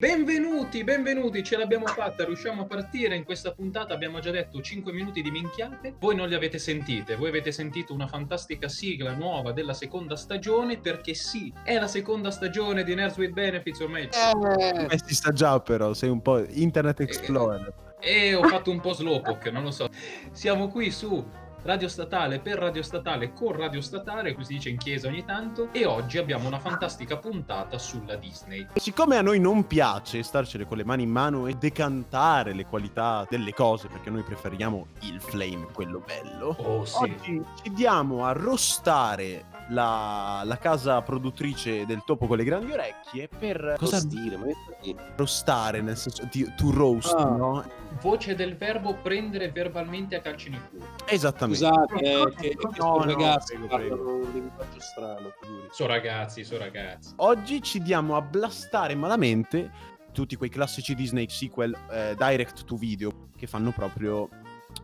[0.00, 4.94] Benvenuti, benvenuti, ce l'abbiamo fatta, riusciamo a partire in questa puntata, abbiamo già detto 5
[4.94, 9.52] minuti di minchiate, voi non li avete sentite, voi avete sentito una fantastica sigla nuova
[9.52, 14.04] della seconda stagione, perché sì, è la seconda stagione di Nerds with Benefits ormai.
[14.04, 17.74] Eh, Eh, si sta già però, sei un po' Internet Explorer.
[18.00, 19.86] E ho fatto un po' slowpoke, non lo so.
[20.32, 21.22] Siamo qui su
[21.62, 25.68] Radio Statale per Radio Statale con Radio Statale, così si dice in chiesa ogni tanto,
[25.72, 28.66] e oggi abbiamo una fantastica puntata sulla Disney.
[28.76, 33.26] Siccome a noi non piace starcene con le mani in mano e decantare le qualità
[33.28, 37.02] delle cose, perché noi preferiamo il flame, quello bello, Oh sì.
[37.02, 43.28] oggi ci diamo a rostare la, la casa produttrice del topo con le grandi orecchie
[43.28, 43.76] per...
[43.78, 44.36] Cosa dire?
[44.36, 44.46] Ma
[44.80, 47.24] che- Rostare, nel senso di to roast, Ah.
[47.24, 47.64] no?
[48.00, 50.84] Voce del verbo prendere verbalmente a calci nel culo.
[51.06, 51.64] Esattamente.
[51.64, 54.14] Scusate, eh, che, che No, sono no, ragazzi prego, parlano prego.
[54.14, 55.32] un linguaggio strano.
[55.72, 57.12] So ragazzi, so ragazzi.
[57.16, 59.70] Oggi ci diamo a blastare malamente
[60.12, 64.28] tutti quei classici Disney sequel eh, direct to video che fanno proprio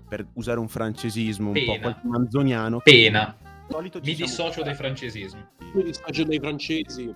[0.09, 1.81] per usare un francesismo un po' Pena.
[1.81, 2.81] qualche manzoniano.
[2.81, 3.37] Pena.
[3.69, 5.45] Solito ci Mi dissocio dai francesismi.
[5.73, 7.15] Quindi stagio dei francesi.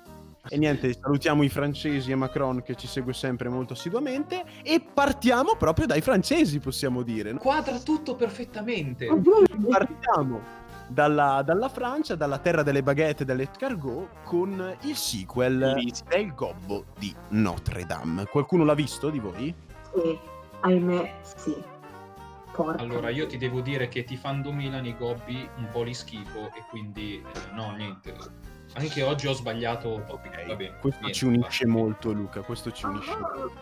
[0.49, 5.55] E niente, salutiamo i francesi e Macron che ci segue sempre molto assiduamente e partiamo
[5.57, 7.35] proprio dai francesi, possiamo dire.
[7.35, 9.07] Quadra tutto perfettamente.
[9.69, 10.41] Partiamo
[10.89, 16.09] dalla, dalla Francia, dalla terra delle baguette e dell'escargot con il sequel Bellissimo.
[16.11, 18.25] del gobbo di Notre Dame.
[18.25, 19.55] Qualcuno l'ha visto di voi?
[19.95, 20.19] Sì,
[20.61, 21.55] ahimè, sì.
[22.65, 22.83] Porca.
[22.83, 26.47] Allora, io ti devo dire che ti fanno Milan i gobbi un po' li schifo
[26.55, 28.15] e quindi eh, no, niente.
[28.75, 30.77] Anche oggi ho sbagliato topic, va bene.
[30.79, 31.79] Questo niente, ci unisce basta.
[31.81, 32.41] molto, Luca.
[32.43, 33.17] Questo ci unisce.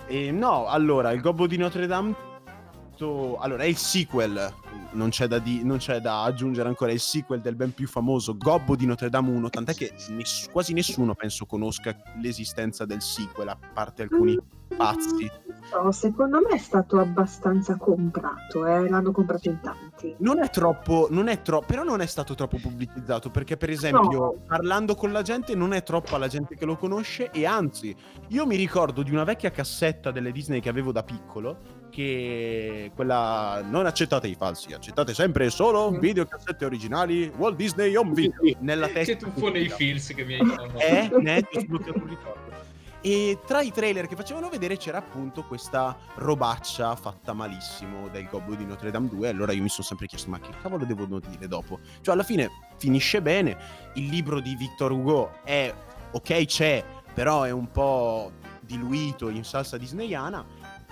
[0.06, 2.14] E no, allora, il Gobbo di Notre Dame.
[2.97, 4.53] to- Allora, è il sequel.
[4.91, 6.91] Non c'è, da di- non c'è da aggiungere ancora.
[6.92, 9.48] Il sequel del ben più famoso Gobbo di Notre Dame 1.
[9.48, 14.37] Tant'è che ness- quasi nessuno penso conosca l'esistenza del sequel, a parte alcuni
[14.76, 15.31] pazzi.
[15.73, 20.15] No, secondo me è stato abbastanza comprato, eh, l'hanno comprato in tanti.
[20.19, 24.19] Non è troppo, non è troppo, però non è stato troppo pubblicizzato perché per esempio
[24.19, 24.34] No.
[24.47, 27.95] parlando con la gente non è troppa la gente che lo conosce e anzi
[28.29, 31.59] io mi ricordo di una vecchia cassetta delle Disney che avevo da piccolo
[31.91, 35.99] che quella non accettate i falsi, accettate sempre solo Mm.
[35.99, 39.15] videocassette originali Walt Disney Home Video nella testa.
[39.27, 40.79] Che tu nei feels che mi hai fatto.
[40.79, 42.47] Eh, ne ti ho sbloccato un ricordo.
[43.00, 48.54] E tra i trailer che facevano vedere c'era appunto questa robaccia fatta malissimo del Gobbo
[48.54, 49.28] di Notre Dame 2.
[49.28, 51.78] Allora io mi sono sempre chiesto: ma che cavolo devono dire dopo?
[52.00, 53.56] Cioè, alla fine finisce bene.
[53.94, 55.72] Il libro di Victor Hugo è
[56.10, 60.44] ok, c'è, però è un po' diluito in salsa disneyana.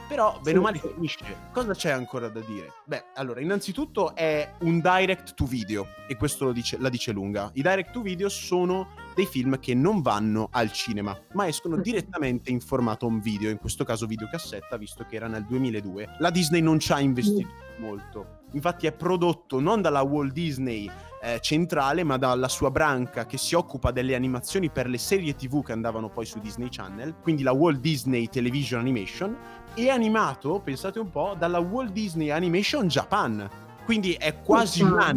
[0.08, 1.24] Però, bene o male, finisce.
[1.52, 2.72] Cosa c'è ancora da dire?
[2.84, 7.50] Beh, allora, innanzitutto è un direct to video, e questo lo dice- la dice lunga.
[7.54, 12.50] I direct to video sono dei film che non vanno al cinema, ma escono direttamente
[12.50, 16.16] in formato home video, in questo caso videocassetta, visto che era nel 2002.
[16.18, 18.40] La Disney non ci ha investito molto.
[18.52, 20.90] Infatti è prodotto non dalla Walt Disney
[21.22, 25.62] eh, centrale, ma dalla sua branca che si occupa delle animazioni per le serie TV
[25.62, 29.36] che andavano poi su Disney Channel, quindi la Walt Disney Television Animation,
[29.74, 33.48] e animato, pensate un po', dalla Walt Disney Animation Japan.
[33.84, 35.14] Quindi è quasi Urca.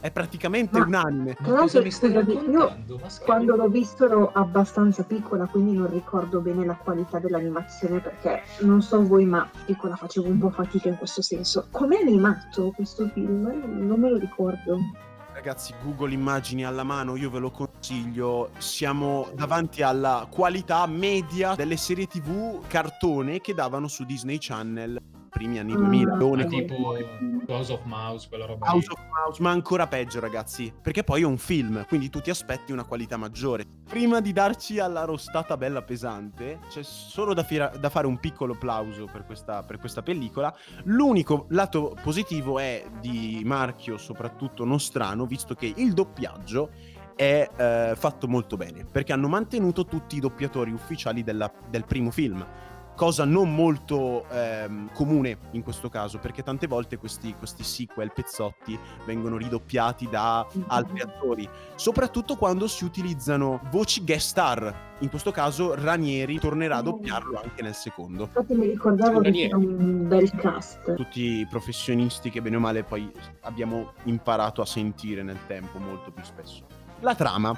[0.00, 1.36] È praticamente Ma- un anime.
[1.40, 2.12] Ma mi stai
[2.50, 2.76] io?
[3.24, 8.82] Quando l'ho visto ero abbastanza piccola, quindi non ricordo bene la qualità dell'animazione perché non
[8.82, 11.68] so voi, ma piccola facevo un po' fatica in questo senso.
[11.70, 13.42] Com'è animato questo film?
[13.42, 14.78] Non me lo ricordo.
[15.32, 18.50] Ragazzi, Google immagini alla mano, io ve lo consiglio.
[18.56, 24.98] Siamo davanti alla qualità media delle serie TV cartone che davano su Disney Channel
[25.36, 25.76] primi anni Ah.
[25.76, 26.10] 2000.
[26.12, 26.96] Ma Leone, tipo
[27.48, 28.72] House of Mouse, quella roba lì.
[28.72, 32.30] House of Mouse, ma ancora peggio, ragazzi, perché poi è un film, quindi tu ti
[32.30, 33.64] aspetti una qualità maggiore.
[33.86, 38.54] Prima di darci alla rostata bella pesante, c'è solo da, fira- da fare un piccolo
[38.54, 40.54] applauso per questa, per questa pellicola.
[40.84, 46.70] L'unico lato positivo è di marchio, soprattutto nostrano, visto che il doppiaggio
[47.14, 52.10] è eh, fatto molto bene, perché hanno mantenuto tutti i doppiatori ufficiali della- del primo
[52.10, 52.44] film
[52.96, 58.76] cosa non molto ehm, comune in questo caso, perché tante volte questi, questi sequel pezzotti
[59.04, 64.84] vengono ridoppiati da altri attori, soprattutto quando si utilizzano voci guest star.
[65.00, 68.24] In questo caso Ranieri tornerà a doppiarlo anche nel secondo.
[68.24, 70.94] Infatti mi ricordavo che c'era un bel cast.
[70.94, 73.10] Tutti i professionisti che bene o male poi
[73.42, 76.64] abbiamo imparato a sentire nel tempo molto più spesso.
[77.00, 77.54] La trama.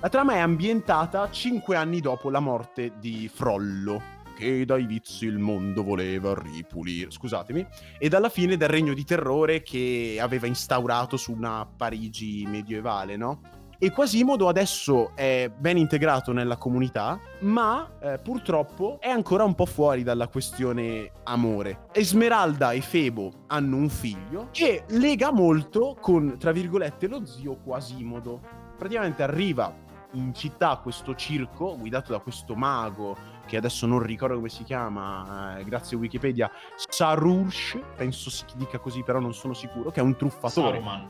[0.00, 4.00] La trama è ambientata cinque anni dopo la morte di Frollo,
[4.38, 7.66] che dai vizi il mondo voleva ripulire, scusatemi,
[7.98, 13.40] e dalla fine del regno di terrore che aveva instaurato su una Parigi medievale, no?
[13.80, 19.66] E Quasimodo adesso è ben integrato nella comunità, ma eh, purtroppo è ancora un po'
[19.66, 21.86] fuori dalla questione amore.
[21.92, 28.40] Esmeralda e Febo hanno un figlio che lega molto con, tra virgolette, lo zio Quasimodo.
[28.76, 29.72] Praticamente arriva
[30.12, 33.16] in città questo circo guidato da questo mago
[33.46, 38.78] che adesso non ricordo come si chiama, eh, grazie a Wikipedia, Sarush, penso si dica
[38.78, 40.72] così, però non sono sicuro, che è un truffatore.
[40.72, 41.08] Saruman.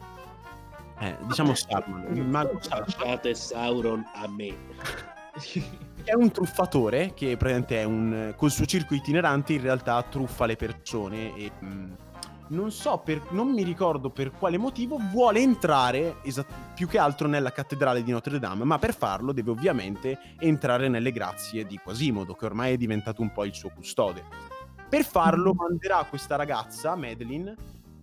[1.00, 2.86] Eh, diciamo Saruman, il mago Saruman.
[2.86, 4.56] Lasciate Sauron a me.
[6.04, 10.56] È un truffatore che praticamente è un col suo circo itinerante in realtà truffa le
[10.56, 11.92] persone e mh,
[12.48, 17.28] non so per non mi ricordo per quale motivo vuole entrare esat- più che altro
[17.28, 22.34] nella cattedrale di Notre Dame, ma per farlo deve ovviamente entrare nelle grazie di Quasimodo,
[22.34, 24.24] che ormai è diventato un po' il suo custode.
[24.88, 27.54] Per farlo manderà questa ragazza, Madeline,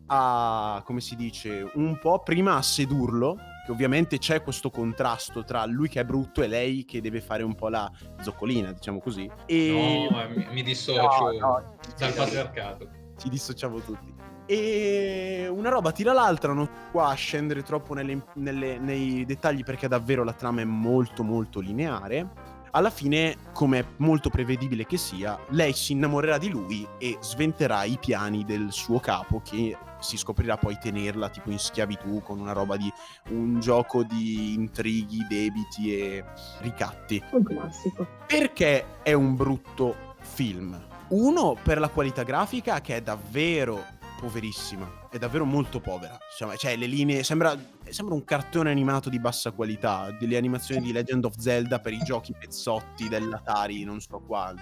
[0.08, 5.66] a, come si dice, un po' prima a sedurlo, che ovviamente c'è questo contrasto tra
[5.66, 9.28] lui che è brutto e lei che deve fare un po' la zoccolina, diciamo così.
[9.48, 10.08] E...
[10.12, 12.90] No, mi, mi dissocio No, no, dal patriarcato.
[13.18, 14.14] ci dissociamo tutti.
[14.46, 19.64] E una roba tira l'altra, non sto qua a scendere troppo nelle- nelle- nei dettagli
[19.64, 22.54] perché davvero la trama è molto molto lineare.
[22.72, 27.86] Alla fine, come è molto prevedibile che sia, lei si innamorerà di lui e sventerà
[27.86, 32.52] i piani del suo capo che si scoprirà poi tenerla tipo in schiavitù con una
[32.52, 32.92] roba di
[33.30, 36.26] un gioco di intrighi, debiti e
[36.60, 37.24] ricatti.
[37.32, 38.06] Un classico.
[38.28, 40.78] Perché è un brutto film?
[41.08, 43.86] Uno, per la qualità grafica che è davvero
[44.20, 46.18] poverissima, è davvero molto povera.
[46.30, 47.24] Insomma, cioè, le linee.
[47.24, 47.56] Sembra,
[47.90, 50.12] sembra un cartone animato di bassa qualità.
[50.12, 54.62] Delle animazioni di Legend of Zelda per i giochi pezzotti dell'Atari, non so quando.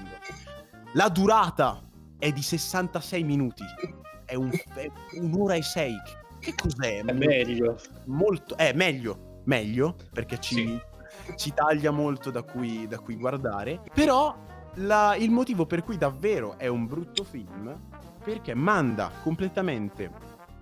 [0.93, 1.81] La durata
[2.17, 3.63] è di 66 minuti.
[4.25, 4.89] È, un, è
[5.19, 5.95] un'ora e sei.
[6.39, 7.03] Che cos'è?
[7.03, 7.77] È meglio.
[8.05, 10.79] molto è meglio meglio perché ci,
[11.35, 14.35] ci taglia molto da cui, da cui guardare però
[14.75, 17.91] la- il motivo per cui davvero è un brutto film
[18.23, 20.09] perché manda completamente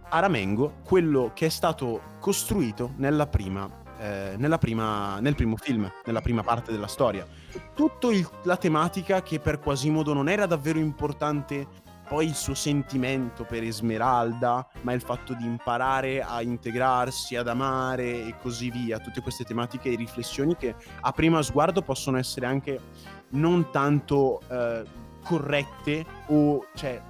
[0.10, 5.90] a ramengo quello che è stato costruito nella prima, eh, nella prima- nel primo film,
[6.06, 7.26] nella prima parte della storia.
[7.74, 8.08] Tutta
[8.44, 11.80] la tematica che per Quasimodo non era davvero importante
[12.12, 18.26] poi il suo sentimento per Esmeralda, ma il fatto di imparare a integrarsi, ad amare
[18.26, 22.82] e così via, tutte queste tematiche e riflessioni che a prima sguardo possono essere anche
[23.30, 24.84] non tanto eh,
[25.24, 27.02] corrette o cioè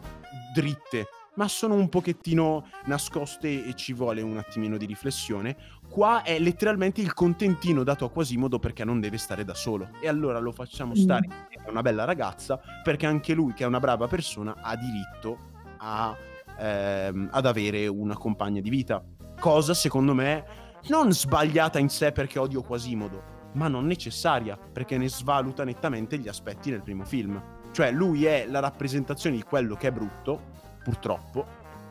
[0.54, 5.56] dritte, ma sono un pochettino nascoste e ci vuole un attimino di riflessione.
[5.90, 9.90] Qua è letteralmente il contentino dato a Quasimodo perché non deve stare da solo.
[10.02, 13.68] E allora lo facciamo stare insieme a una bella ragazza perché anche lui, che è
[13.68, 15.38] una brava persona, ha diritto
[15.78, 16.16] a,
[16.58, 19.04] ehm, ad avere una compagna di vita.
[19.40, 20.46] Cosa, secondo me,
[20.90, 26.28] non sbagliata in sé perché odio Quasimodo, ma non necessaria perché ne svaluta nettamente gli
[26.28, 27.42] aspetti nel primo film.
[27.72, 30.40] Cioè, lui è la rappresentazione di quello che è brutto,
[30.84, 31.46] purtroppo,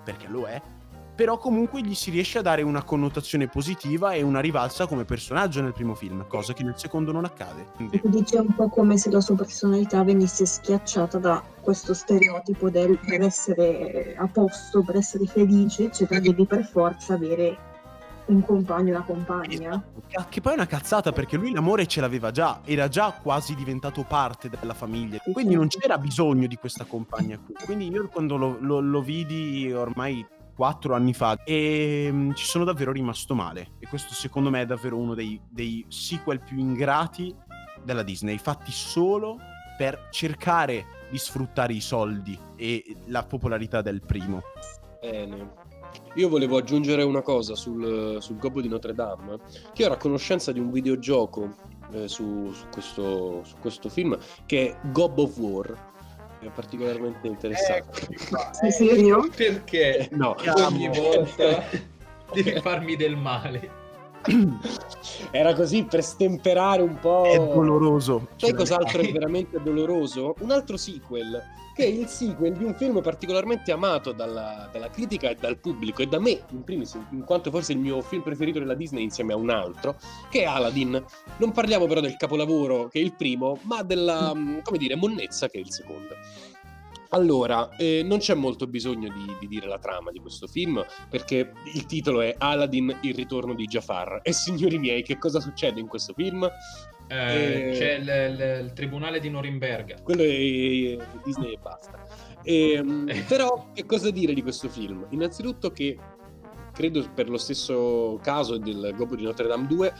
[0.05, 0.61] perché lo è,
[1.21, 5.61] però comunque gli si riesce a dare una connotazione positiva e una rivalsa come personaggio
[5.61, 7.67] nel primo film, cosa che nel secondo non accade.
[7.75, 12.99] Quindi, Dice un po' come se la sua personalità venisse schiacciata da questo stereotipo del
[13.05, 17.69] per essere a posto, per essere felice, eccetera, devi per forza avere
[18.31, 19.83] un compagno, una compagna.
[20.29, 24.05] Che poi è una cazzata perché lui l'amore ce l'aveva già, era già quasi diventato
[24.05, 27.55] parte della famiglia, quindi non c'era bisogno di questa compagna qui.
[27.65, 32.65] Quindi io quando lo, lo- lo vidi ormai quattro anni fa e mm, ci sono
[32.65, 37.35] davvero rimasto male e questo secondo me è davvero uno dei, dei sequel più ingrati
[37.83, 39.39] della Disney, fatti solo
[39.79, 44.43] per cercare di sfruttare i soldi e la popolarità del primo.
[45.01, 45.60] Bene.
[46.15, 49.39] Io volevo aggiungere una cosa sul, sul Gobbo di Notre Dame,
[49.73, 51.55] che io ero a conoscenza di un videogioco
[51.93, 55.89] eh, su, su questo, su questo film che è Gob of War.
[56.41, 58.09] È particolarmente interessante.
[58.53, 59.29] Sei serio?
[59.35, 61.63] Perché No, ogni volta
[62.33, 63.79] devi farmi del male?
[65.31, 67.25] era così per stemperare un po'.
[67.25, 68.29] È doloroso.
[68.37, 70.35] Sai cos'altro è veramente doloroso?
[70.41, 71.43] Un altro sequel,
[71.75, 76.03] che è il sequel di un film particolarmente amato dalla, dalla critica e dal pubblico,
[76.03, 79.33] e da me, in primis, in quanto forse il mio film preferito della Disney insieme
[79.33, 79.97] a un altro,
[80.31, 81.03] che è Aladdin.
[81.39, 85.59] Non parliamo però del capolavoro, che è il primo, ma della, come dire, monnezza, che
[85.59, 86.17] è il secondo.
[87.11, 91.53] Allora, eh, non c'è molto bisogno di, di dire la trama di questo film, perché
[91.75, 94.21] il titolo è Aladdin, il ritorno di Jafar.
[94.23, 96.49] E signori miei, che cosa succede in questo film?
[97.09, 97.73] Eh, Eh.
[97.77, 98.03] C'è il,
[98.35, 99.97] il- il tribunale di Norimberga.
[100.03, 102.07] quello è Disney e basta.
[102.45, 105.05] Ehm, però, che cosa dire di questo film?
[105.11, 105.99] Innanzitutto che
[106.73, 109.93] credo per lo stesso caso del Gobbo di Notre Dame 2,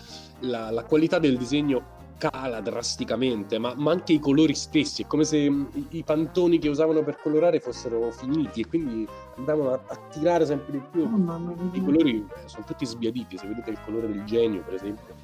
[0.43, 5.25] la, la qualità del disegno cala drasticamente, ma, ma, anche i colori stessi, è come
[5.25, 9.09] se i, i, pantoni che usavano per colorare fossero finiti e quindi
[9.39, 11.03] andavano a, a tirare sempre di più.
[11.03, 15.15] Oh, I colori eh, sono tutti sbiaditi, se vedete il colore del genio, per esempio,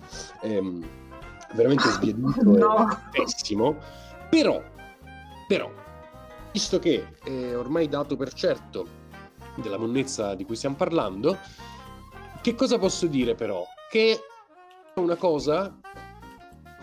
[0.40, 0.84] è ehm,
[1.52, 2.88] veramente sbiadito, no.
[2.88, 3.76] è pessimo.
[4.30, 4.62] Però,
[5.46, 5.70] però,
[6.50, 9.04] visto che è ormai dato per certo
[9.56, 11.36] della monnezza di cui stiamo parlando,
[12.40, 13.66] che cosa posso dire però?
[13.90, 14.18] Che
[14.94, 15.78] una cosa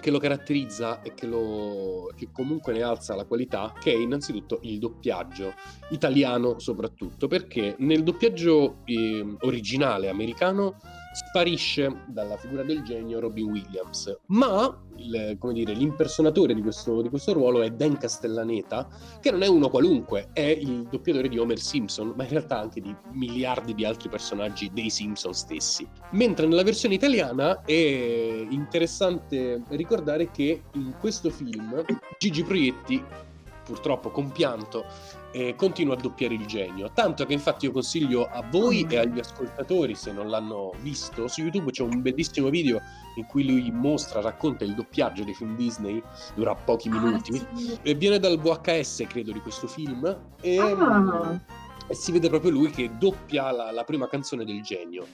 [0.04, 4.60] che lo caratterizza e che, lo, che comunque ne alza la qualità, che è innanzitutto
[4.64, 5.54] il doppiaggio,
[5.92, 10.76] italiano soprattutto, perché nel doppiaggio eh, originale americano
[11.14, 17.34] sparisce dalla figura del genio Robin Williams, ma il, dire, l'impersonatore di questo, di questo,
[17.34, 18.88] ruolo è Dan Castellaneta,
[19.22, 22.82] che non è uno qualunque, è il doppiatore di Homer Simpson, ma in realtà anche
[22.82, 25.88] di miliardi di altri personaggi dei Simpson stessi.
[26.12, 27.74] Mentre nella versione italiana è
[28.50, 31.84] interessante ricordare che in questo film
[32.18, 33.04] Gigi Proietti
[33.64, 34.86] purtroppo compianto,
[35.32, 36.92] eh, continua a doppiare il genio.
[36.94, 41.42] Tanto che infatti io consiglio a voi e agli ascoltatori, se non l'hanno visto, su
[41.42, 42.80] YouTube c'è un bellissimo video
[43.16, 46.02] in cui lui mostra, racconta il doppiaggio dei film Disney,
[46.36, 47.80] dura pochi ah, minuti, ah, sì.
[47.82, 50.06] e viene dal VHS credo di questo film,
[50.42, 51.40] e, ah.
[51.88, 55.06] e si vede proprio lui che doppia la, la prima canzone del genio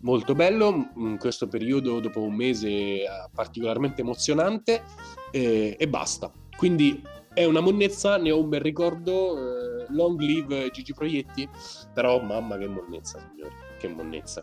[0.00, 4.84] molto bello in questo periodo dopo un mese eh, particolarmente emozionante
[5.32, 7.02] e, e basta quindi
[7.36, 9.36] è una monnezza, ne ho un bel ricordo.
[9.36, 11.46] Eh, long live Gigi Proietti.
[11.92, 13.54] Però, mamma, che monnezza, signori.
[13.78, 14.42] Che monnezza.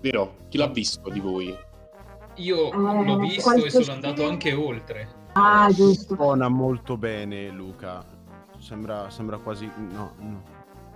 [0.00, 0.36] Vero?
[0.48, 1.52] Chi l'ha visto di voi?
[2.36, 5.26] Io eh, l'ho visto e sono andato anche oltre.
[5.32, 6.14] Ah, giusto.
[6.14, 8.04] Suona molto bene, Luca.
[8.60, 9.68] Sembra, sembra quasi.
[9.90, 10.42] No, no.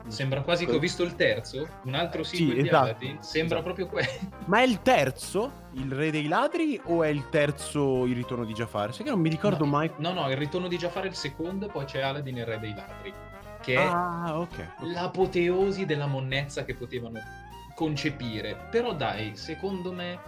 [0.09, 3.63] Sembra quasi che ho visto il terzo, un altro sequel sì, esatto, di Sembra esatto.
[3.63, 4.09] proprio quello.
[4.47, 5.69] Ma è il terzo?
[5.75, 8.93] Il Re dei Ladri o è il terzo Il Ritorno di Jafar?
[8.93, 9.91] Sai che non mi ricordo no, mai.
[9.99, 12.75] No, no, il Ritorno di Jafar è il secondo, poi c'è Aladdin il Re dei
[12.75, 13.13] Ladri.
[13.61, 14.93] Che ah, è okay, okay.
[14.93, 17.21] l'apoteosi della monnezza che potevano
[17.75, 18.57] concepire.
[18.71, 20.19] Però dai, secondo me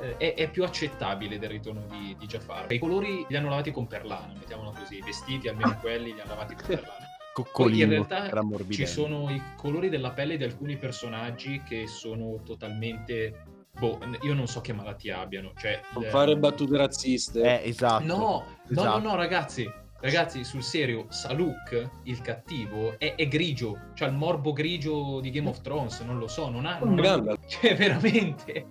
[0.00, 2.70] eh, è, è, più accettabile del ritorno di, di Jafar.
[2.72, 4.96] I colori li hanno lavati con perlana, mettiamolo così.
[4.96, 7.05] I vestiti, almeno quelli, li hanno lavati con perlana
[7.42, 8.30] coccolino in realtà
[8.70, 13.44] ci sono i colori della pelle di alcuni personaggi che sono totalmente
[13.78, 16.08] boh, io non so che malattia abbiano cioè non le...
[16.08, 17.42] fare battute razziste.
[17.42, 18.04] Eh esatto.
[18.04, 18.88] No esatto.
[18.88, 24.14] no no no ragazzi ragazzi sul serio Saluk il cattivo è, è grigio cioè il
[24.14, 27.36] morbo grigio di Game of Thrones non lo so non ha, non ha...
[27.46, 28.66] cioè veramente.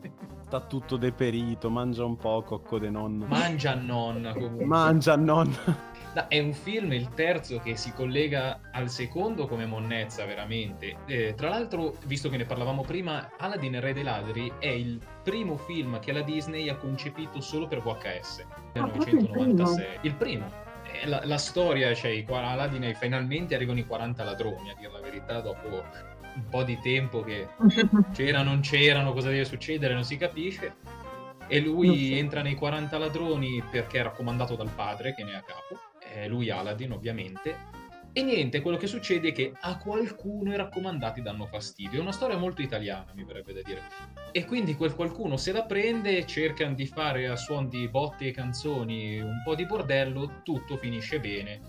[0.47, 4.65] Sta tutto deperito mangia un po' cocco de nonna mangia nonna comunque.
[4.65, 10.23] Mangia nonna No, è un film, il terzo, che si collega al secondo come monnezza,
[10.23, 10.95] veramente.
[11.07, 14.97] Eh, tra l'altro, visto che ne parlavamo prima, Aladdin e Re dei Ladri è il
[15.21, 19.97] primo film che la Disney ha concepito solo per VHS, nel ah, 1996.
[20.03, 20.49] Il primo.
[20.83, 24.93] Eh, la, la, storia, cioè i, Aladdin e finalmente arrivano i 40 ladroni, a dire
[24.93, 27.49] la verità, dopo un po' di tempo che
[28.13, 30.75] c'era, non c'erano, cosa deve succedere, non si capisce.
[31.47, 32.15] E lui so.
[32.15, 35.77] entra nei 40 ladroni perché è raccomandato dal padre che ne è a capo
[36.15, 37.83] eh, lui Aladdin ovviamente.
[38.17, 41.99] E niente, quello che succede è che a qualcuno i raccomandati danno fastidio.
[41.99, 43.81] È una storia molto italiana, mi verrebbe da dire.
[44.31, 48.31] E quindi quel qualcuno se la prende, cercano di fare a suon di botte e
[48.31, 51.59] canzoni un po' di bordello, tutto finisce bene.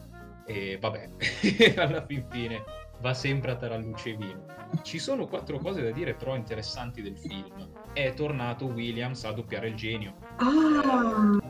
[0.46, 1.08] E vabbè,
[1.78, 2.62] alla fin fine
[3.00, 4.44] va sempre a taralluce e vino.
[4.82, 7.68] Ci sono quattro cose da dire però interessanti del film.
[7.92, 10.14] È tornato Williams a doppiare il genio.
[10.36, 11.40] Ah,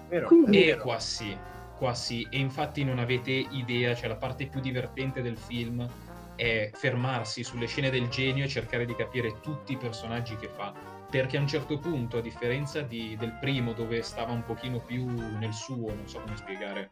[0.51, 1.37] e qua sì
[1.77, 5.89] qua sì, e infatti non avete idea, cioè la parte più divertente del film
[6.35, 10.73] è fermarsi sulle scene del genio e cercare di capire tutti i personaggi che fa.
[11.09, 15.07] Perché a un certo punto, a differenza di, del primo, dove stava un pochino più
[15.39, 16.91] nel suo, non so come spiegare,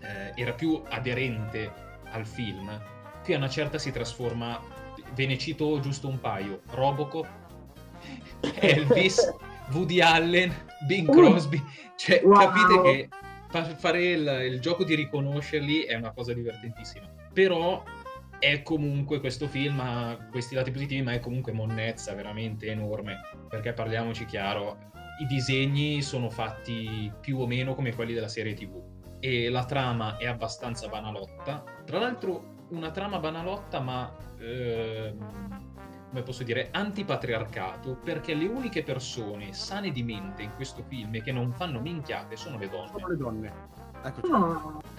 [0.00, 1.70] eh, era più aderente
[2.10, 2.80] al film,
[3.22, 4.60] qui a una certa si trasforma,
[5.14, 7.28] ve ne cito giusto un paio, Robocop,
[8.60, 9.34] Elvis,
[9.72, 10.54] Woody Allen,
[10.86, 11.10] Bing.
[11.10, 11.62] Crosby,
[11.96, 12.38] cioè wow.
[12.38, 13.08] capite che
[13.48, 17.08] fare il, il, gioco di riconoscerli è una cosa divertentissima.
[17.32, 17.82] Però
[18.38, 23.20] è comunque questo film ha questi lati positivi, ma è comunque monnezza veramente enorme.
[23.48, 24.78] Perché parliamoci chiaro,
[25.20, 28.80] i disegni sono fatti più o meno come quelli della serie TV.
[29.20, 31.64] E la trama è abbastanza banalotta.
[31.84, 34.16] Tra l'altro, una trama banalotta, ma.
[34.38, 35.76] Ehm,
[36.08, 41.22] come posso dire, antipatriarcato, perché le uniche persone sane di mente in questo film e
[41.22, 42.90] che non fanno minchiate sono le donne.
[42.90, 43.52] Sono le donne.
[44.02, 44.30] Eccoci.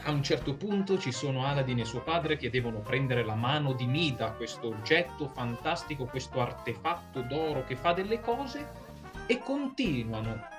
[0.04, 3.74] A un certo punto ci sono Aladdin e suo padre che devono prendere la mano
[3.74, 8.88] di Mida, questo oggetto fantastico, questo artefatto d'oro che fa delle cose,
[9.26, 10.58] e continuano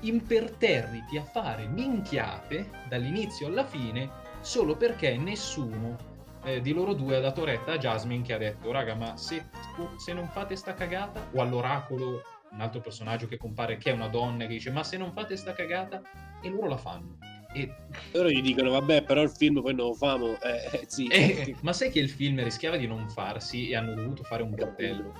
[0.00, 6.10] imperterriti a fare minchiate dall'inizio alla fine solo perché nessuno
[6.44, 9.44] eh, di loro due ha dato retta a Jasmine che ha detto raga ma se,
[9.96, 14.08] se non fate sta cagata o all'oracolo un altro personaggio che compare che è una
[14.08, 16.02] donna che dice ma se non fate sta cagata
[16.42, 17.18] e loro la fanno
[17.54, 17.70] e
[18.12, 20.40] Loro gli dicono, vabbè, però il film poi non lo famo.
[20.40, 21.06] Eh, eh, sì.
[21.08, 24.54] eh, ma sai che il film rischiava di non farsi e hanno dovuto fare un
[24.54, 25.12] bordello?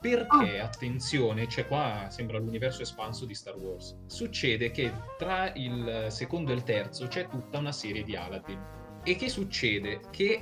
[0.00, 3.96] Perché, attenzione, c'è qua, sembra l'universo espanso di Star Wars.
[4.06, 8.75] Succede che tra il secondo e il terzo c'è tutta una serie di Aladdin.
[9.08, 10.00] E che succede?
[10.10, 10.40] Che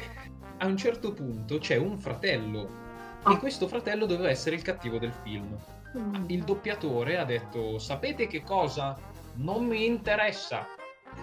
[0.57, 2.63] a un certo punto c'è un fratello.
[3.27, 3.39] E Ah.
[3.39, 5.55] questo fratello doveva essere il cattivo del film.
[5.97, 6.25] mm.
[6.29, 8.99] Il doppiatore ha detto: Sapete che cosa?
[9.35, 10.67] Non mi interessa.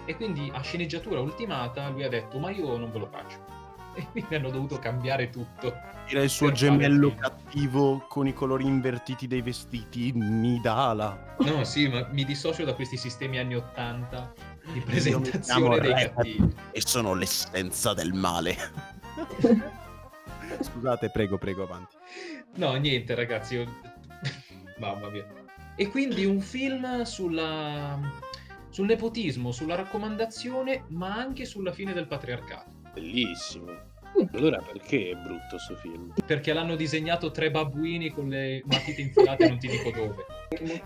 [0.04, 3.51] E quindi a sceneggiatura ultimata lui ha detto: Ma io non ve lo faccio.
[3.94, 5.72] E quindi hanno dovuto cambiare tutto.
[6.06, 7.20] Era il suo fare gemello film.
[7.20, 11.36] cattivo con i colori invertiti dei vestiti, Nidala.
[11.40, 14.32] No, sì, ma mi dissocio da questi sistemi anni 80
[14.72, 16.12] di Io presentazione dei Re.
[16.14, 16.54] cattivi.
[16.70, 18.56] E sono l'essenza del male.
[20.60, 21.96] Scusate, prego, prego, avanti.
[22.56, 23.54] No, niente, ragazzi.
[23.56, 23.80] io-
[24.78, 25.26] Mamma mia.
[25.76, 27.98] E quindi un film sulla...
[28.68, 32.71] sul nepotismo, sulla raccomandazione, ma anche sulla fine del patriarcato.
[32.94, 33.90] Bellissimo.
[34.34, 36.12] Allora perché è brutto sto film?
[36.26, 40.26] Perché l'hanno disegnato tre babbuini con le matite infilate, non ti dico dove.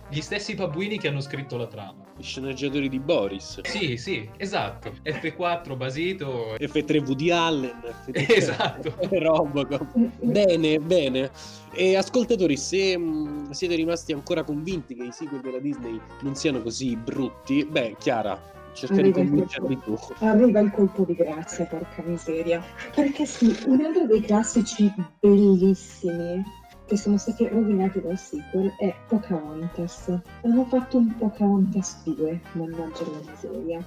[0.09, 2.05] Gli stessi babbuini che hanno scritto la trama.
[2.17, 3.61] Gli sceneggiatori di Boris.
[3.63, 4.93] Sì, sì, esatto.
[5.03, 6.55] F4 Basito.
[6.55, 7.81] F3 Woody Allen.
[8.07, 8.95] F3 Esatto.
[9.11, 9.87] Robocop.
[10.23, 11.31] Bene, bene.
[11.73, 16.63] E ascoltatori, se mh, siete rimasti ancora convinti che i sequel della Disney non siano
[16.63, 18.41] così brutti, beh, Chiara,
[18.77, 19.99] cerca di Arriva il convincerli tu.
[20.19, 22.63] Arriva il colpo di grazia, porca miseria.
[22.95, 26.45] Perché sì, un altro dei classici bellissimi
[26.87, 30.21] che sono stati rovinati dal sequel è Pocahontas.
[30.43, 33.85] Hanno fatto un Pocahontas 2, mannaggia la miseria.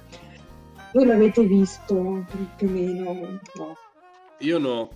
[0.92, 2.26] Voi l'avete visto
[2.56, 3.12] più o meno?
[3.54, 3.76] No.
[4.40, 4.90] Io no.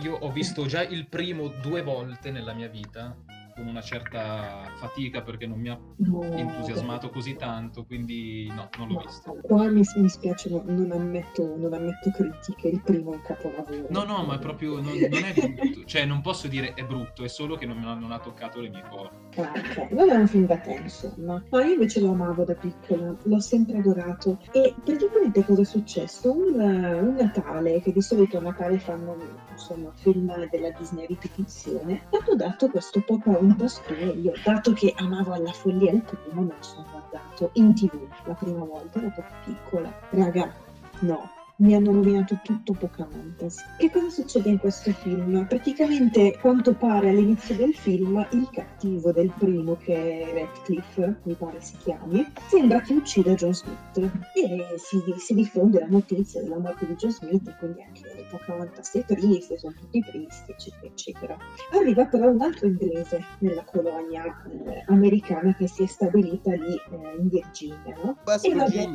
[0.00, 3.16] Io ho visto già il primo due volte nella mia vita,
[3.56, 6.22] con una certa fatica perché non mi ha no.
[6.22, 9.38] entusiasmato così tanto, quindi no, non l'ho visto.
[9.42, 13.86] Qua mi, mi spiace, no, non, ammetto, non ammetto critiche, il primo è un capolavoro.
[13.88, 17.24] No, no, ma è proprio non, non è brutto, cioè non posso dire è brutto,
[17.24, 19.40] è solo che non, non ha toccato le mie corde.
[19.40, 19.90] Ah, ok.
[19.92, 21.42] Non è un film da te, insomma.
[21.50, 24.38] Ma io invece lo amavo da piccola, l'ho sempre adorato.
[24.52, 26.30] E praticamente cosa è successo?
[26.30, 29.16] Un, un Natale, che di solito a Natale fanno
[29.56, 35.32] insomma film della Disney a ripetizione, hanno dato questo Pocahontas 2 io, dato che amavo
[35.32, 39.92] alla follia il primo, lo sono guardato in tv la prima volta, ero proprio piccola.
[40.10, 40.52] Raga,
[41.00, 43.64] no, mi hanno rovinato tutto Pocahontas.
[43.78, 45.46] Che cosa succede in questo film?
[45.46, 51.60] Praticamente, quanto pare all'inizio del film, il cattivo del primo, che è Radcliffe, mi pare
[51.60, 53.96] si chiami, sembra che uccida John Smith
[54.34, 58.92] e si, si diffonde la notizia della morte di John Smith, e quindi anche Pocahontas
[58.92, 61.36] è triste, sono tutti tristi, eccetera, eccetera.
[61.72, 67.16] Arriva però un altro inglese nella colonia eh, americana che si è stabilita lì eh,
[67.18, 68.18] in Virginia, no?
[68.26, 68.88] West E vabbè.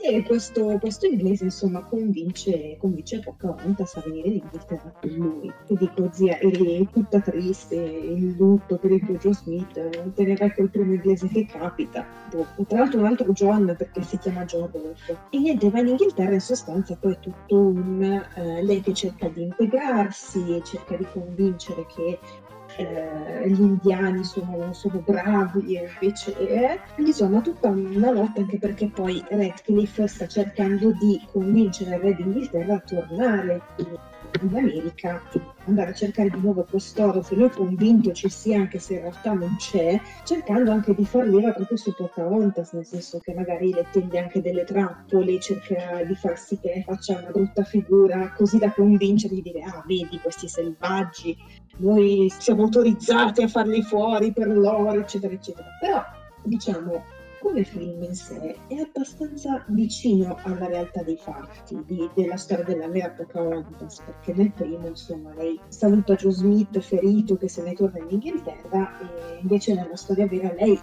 [0.00, 5.52] E questo, questo inglese insomma convince, convince Pocahontas a venire in Inghilterra con lui.
[5.66, 10.34] Ti dico zia, eri tutta triste, in lutto per il tuo Joe Smith, te ne
[10.36, 12.04] vai col primo inglese che capita.
[12.30, 12.64] Dopo.
[12.66, 15.16] Tra l'altro un altro John perché si chiama John Rolfe.
[15.30, 18.02] E niente, va in Inghilterra in sostanza poi è tutto un...
[18.02, 22.18] eh, lei che cerca di integrarsi, cerca di convincere che
[22.76, 28.88] eh, gli indiani sono, sono bravi e invece eh, insomma tutta una lotta anche perché
[28.88, 33.60] poi Radcliffe sta cercando di convincere il re d'Inghilterra a tornare
[34.40, 35.22] in, America
[35.66, 39.00] andare a cercare di nuovo quest'oro che lui è convinto ci sia anche se in
[39.00, 43.72] realtà non c'è cercando anche di far leva proprio su Pocahontas nel senso che magari
[43.72, 48.58] le tende anche delle trappole cerca di far sì che faccia una brutta figura così
[48.58, 51.36] da convincerli di dire ah vedi questi selvaggi
[51.76, 55.66] noi siamo autorizzati a farli fuori per loro, eccetera, eccetera.
[55.80, 56.02] Però,
[56.44, 57.04] diciamo,
[57.44, 62.88] come film in sé è abbastanza vicino alla realtà dei fatti, di- della storia della
[62.88, 67.98] vera Pocahontas, perché nel primo, insomma, lei saluta Joe Smith ferito che se ne torna
[67.98, 70.80] in Inghilterra e invece nella storia vera lei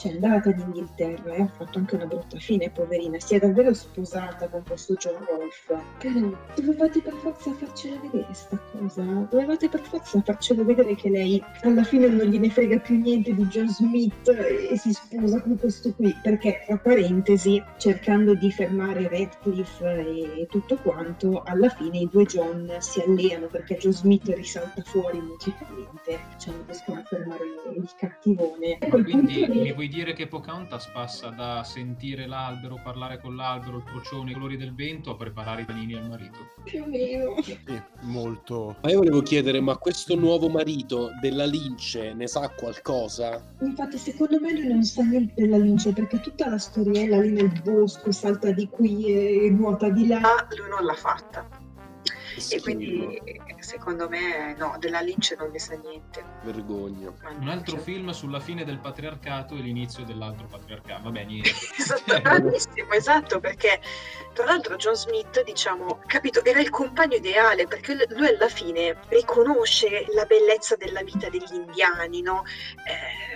[0.00, 3.38] cioè è andata in Inghilterra e ha fatto anche una brutta fine, poverina, si è
[3.38, 5.78] davvero sposata con questo John Rolfe.
[5.98, 11.42] Però dovevate per forza farcela vedere sta cosa, dovevate per forza farcela vedere che lei
[11.64, 15.92] alla fine non gliene frega più niente di John Smith e si sposa con questo
[15.92, 22.24] qui, perché tra parentesi, cercando di fermare Radcliffe e tutto quanto, alla fine i due
[22.24, 27.90] John si alleano perché John Smith risalta fuori musicalmente, cioè non riescono a fermare il
[27.98, 28.78] cattivone.
[28.78, 33.36] Quel Quindi punto lì- mi vuoi dire che Pocahontas passa da sentire l'albero, parlare con
[33.36, 36.38] l'albero, il procione, i colori del vento a preparare i panini al marito?
[36.64, 37.42] più o meno.
[37.42, 37.58] Sì,
[38.02, 38.76] molto...
[38.82, 43.42] Ma io volevo chiedere, ma questo nuovo marito della Lince ne sa qualcosa?
[43.60, 47.60] Infatti, secondo me lui non sa niente della lince perché tutta la storiella lì nel
[47.62, 50.20] bosco, salta di qui e nuota di là.
[50.56, 51.59] Lui non l'ha fatta.
[52.48, 53.20] E quindi
[53.58, 56.24] secondo me no, della Lynch non ne sa niente.
[56.42, 57.08] vergogna.
[57.08, 57.78] Un altro Mannaggia.
[57.78, 61.02] film sulla fine del patriarcato e l'inizio dell'altro patriarcato.
[61.04, 61.50] Vabbè, niente.
[61.76, 63.80] Esatto, bravissimo, esatto, perché
[64.32, 70.06] tra l'altro John Smith, diciamo, capito, era il compagno ideale, perché lui alla fine riconosce
[70.14, 72.44] la bellezza della vita degli indiani, no?
[72.86, 73.29] Eh,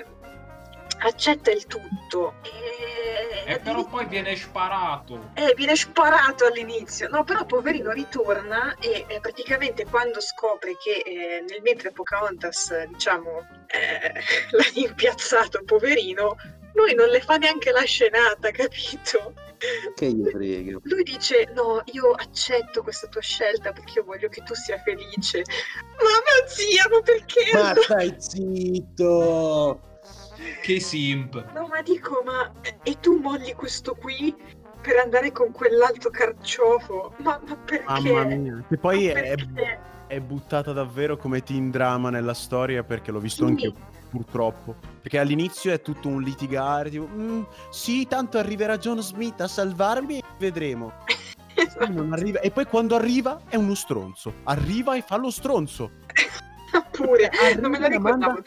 [1.07, 5.31] accetta il tutto e, E però poi viene sparato.
[5.35, 11.45] eh, viene sparato all'inizio, no, però poverino ritorna e eh, praticamente quando scopre che eh,
[11.47, 14.13] nel mentre Pocahontas, diciamo, eh,
[14.51, 16.37] l'ha impiazzato, poverino,
[16.75, 19.35] lui non le fa neanche la scenata, capito?
[19.95, 20.79] Che gli frega.
[20.83, 25.43] Lui dice: No, io accetto questa tua scelta perché io voglio che tu sia felice.
[25.97, 27.51] Mamma zia, ma perché?
[27.53, 29.81] Ma stai zitto!
[30.63, 31.53] Che simp.
[31.55, 32.51] No, ma dico, ma
[32.83, 34.35] e tu molli questo qui
[34.81, 37.15] per andare con quell'altro carciofo?
[37.19, 37.85] Ma, ma perché?
[37.87, 38.65] Mamma mia.
[38.69, 39.35] Che poi è,
[40.07, 43.51] è buttata davvero come teen drama nella storia perché l'ho visto Sì.
[43.51, 43.73] anche
[44.11, 44.77] purtroppo.
[45.01, 50.19] Perché all'inizio è tutto un litigare, tipo, "Mm, sì, tanto arriverà John Smith a salvarmi
[50.19, 50.93] e vedremo.
[51.79, 54.35] Poi non arriva- E poi quando arriva è uno stronzo.
[54.45, 55.91] Arriva e fa lo stronzo.
[56.91, 58.43] Pure, Arriva non me la ricordavo.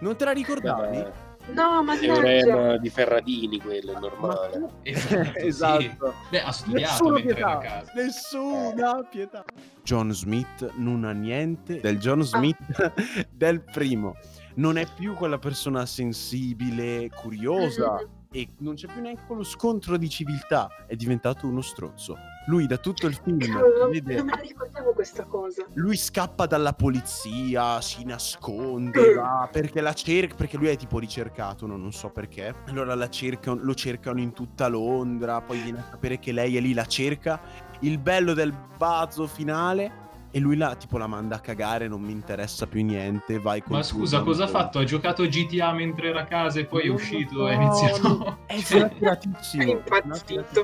[0.00, 1.04] Non te la ricordavi?
[1.48, 2.12] Eh, No, è mannaggia.
[2.14, 4.68] teorema di Ferradini quello, è normale.
[4.82, 5.38] Esatto.
[5.38, 5.80] Esatto.
[5.80, 5.96] sì.
[6.30, 7.58] Beh, ha studiato Nessuna pietà.
[7.58, 7.92] casa.
[7.94, 9.44] Nessuna pietà.
[9.82, 12.92] John Smith non ha niente del John Smith
[13.30, 14.16] del primo.
[14.56, 17.98] Non è più quella persona sensibile, curiosa
[18.36, 20.68] e non c'è più neanche quello scontro di civiltà.
[20.86, 22.18] È diventato uno stronzo.
[22.48, 25.64] Lui da tutto il film non, vede- non me la ricordavo questa cosa.
[25.72, 31.66] lui scappa dalla polizia, si nasconde, va, perché la cerca, perché lui è tipo ricercato,
[31.66, 31.78] no?
[31.78, 32.54] non so perché.
[32.66, 36.60] Allora la cercano, lo cercano in tutta Londra, poi viene a sapere che lei è
[36.60, 37.40] lì, la cerca.
[37.80, 40.04] Il bello del bazzo finale
[40.36, 43.74] e lui la, tipo la manda a cagare, non mi interessa più niente, vai con
[43.74, 44.78] Ma scusa, cosa ha fatto?
[44.78, 47.54] Ha giocato GTA mentre era a casa e poi è Non lo uscito e ha
[47.54, 48.38] iniziato...
[48.44, 49.62] È Cioè, esaggeratissimo.
[49.62, 50.62] È impazzito.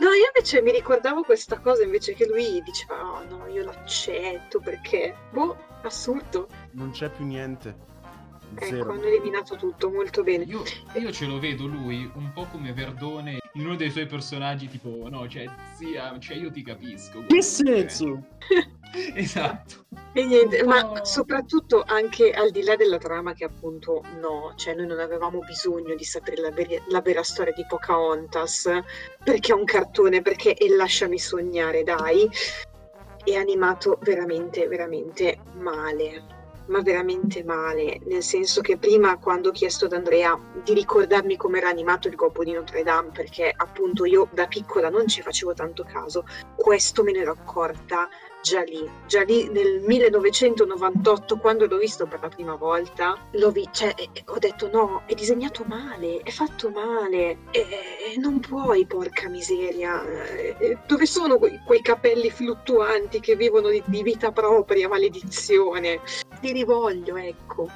[0.00, 4.58] No, io invece mi ricordavo questa cosa invece che lui diceva: Oh no, io l'accetto
[4.60, 5.14] perché.
[5.30, 6.48] Boh, assurdo.
[6.70, 7.91] Non c'è più niente.
[8.54, 8.90] Ecco, Zero.
[8.92, 10.44] hanno eliminato tutto molto bene.
[10.44, 10.62] Io,
[10.94, 15.06] io ce lo vedo lui un po' come Verdone in uno dei suoi personaggi tipo
[15.10, 18.22] no cioè zia cioè io ti capisco Che comunque." senso?
[19.14, 19.84] esatto
[20.14, 24.86] E niente, ma soprattutto anche al di là della trama che appunto no, cioè noi
[24.86, 28.68] non avevamo bisogno di sapere la, veri- la vera storia di Pocahontas
[29.24, 32.28] perché è un cartone, perché e lasciami sognare, dai,
[33.24, 36.40] è animato veramente, veramente male.
[36.66, 41.58] Ma veramente male, nel senso che prima quando ho chiesto ad Andrea di ricordarmi come
[41.58, 45.54] era animato il Gobbo di Notre Dame, perché appunto io da piccola non ci facevo
[45.54, 48.08] tanto caso, questo me ne ero accorta
[48.42, 53.68] già lì, già lì nel 1998 quando l'ho visto per la prima volta, l'ho vi-
[53.70, 59.28] cioè, eh, ho detto no, è disegnato male, è fatto male, eh, non puoi, porca
[59.28, 60.02] miseria,
[60.58, 66.00] eh, dove sono quei, quei capelli fluttuanti che vivono di, di vita propria, maledizione,
[66.40, 67.68] li rivoglio, ecco.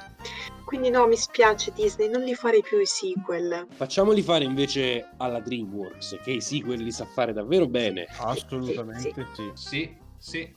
[0.65, 3.67] Quindi no, mi spiace Disney, non li farei più i sequel.
[3.69, 8.05] Facciamoli fare invece alla DreamWorks, che i sequel li sa fare davvero bene.
[8.17, 9.51] Assolutamente sì.
[9.53, 10.53] sì sì Sí,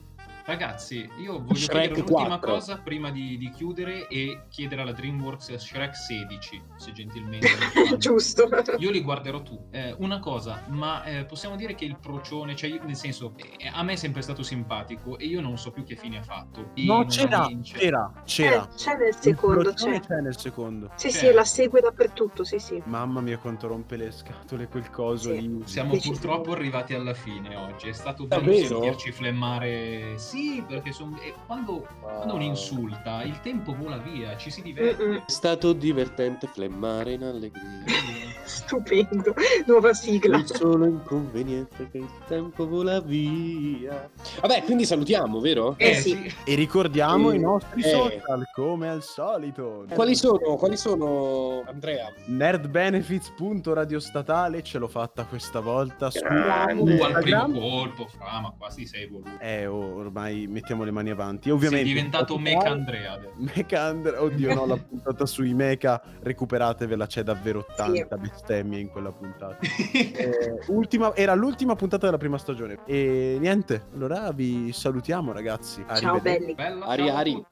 [0.51, 2.51] Ragazzi, io voglio Shrek chiedere un'ultima 4.
[2.51, 7.47] cosa prima di, di chiudere e chiedere alla DreamWorks Shrek 16, se gentilmente.
[7.97, 8.49] Giusto.
[8.79, 9.69] Io li guarderò tu.
[9.71, 13.69] Eh, una cosa, ma eh, possiamo dire che il procione, cioè io- nel senso, eh,
[13.71, 16.71] a me è sempre stato simpatico e io non so più che fine ha fatto.
[16.73, 18.65] E No, c'era, c'era, c'era.
[18.69, 19.99] Eh, c'è nel secondo, c'è.
[20.01, 20.91] c'è nel secondo.
[20.95, 21.13] Sì, C'è.
[21.13, 22.81] sì, la segue dappertutto, sì, sì.
[22.87, 25.39] Mamma mia quanto rompe le scatole quel coso Sì.
[25.39, 25.61] lì.
[25.63, 27.87] Siamo purtroppo arrivati alla fine oggi.
[27.87, 30.17] È stato bello sentirci flemmare.
[30.17, 32.41] Sì, Sì, perché son- e quando, quando uno Wow.
[32.41, 35.17] insulta, il tempo vola via, ci si diverte.
[35.17, 37.61] È stato divertente flemmare in allegria.
[38.51, 39.33] Stupendo.
[39.65, 40.37] Nuova sigla.
[40.37, 44.09] Il solo inconveniente che il tempo vola via.
[44.41, 45.75] Vabbè, quindi salutiamo, vero?
[45.77, 46.29] Eh sì.
[46.43, 47.89] E ricordiamo Eh, i nostri eh.
[47.89, 49.85] social, come al solito.
[49.93, 52.11] Quali sono, quali sono, Andrea?
[52.25, 56.95] Nerdbenefits.radiostatale ce l'ho fatta questa volta su Grande.
[56.95, 57.59] Uh, al primo Instagram.
[57.59, 59.29] colpo, fra, ma quasi sei voluto.
[59.39, 61.43] Eh, oh, ormai mettiamo le mani avanti.
[61.43, 63.19] Sei Ovviamente diventato Spotify- Mecha Andrea.
[63.37, 69.11] Mecha Andrea, oddio no, la puntata sui mecha, recuperatevela, c'è davvero tanta bestemmia in quella
[69.11, 69.57] puntata.
[70.11, 72.79] Eh, ultima- era l'ultima puntata della prima stagione.
[72.85, 75.83] E niente, allora vi salutiamo ragazzi.
[75.95, 76.53] Ciao belli.
[76.53, 77.17] Bella, Ari ciao.
[77.17, 77.45] Ari.